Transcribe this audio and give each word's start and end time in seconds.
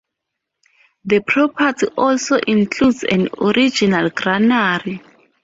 The 1.05 1.19
property 1.19 1.85
also 1.95 2.37
includes 2.39 3.03
an 3.03 3.29
original 3.39 4.09
granary. 4.09 4.99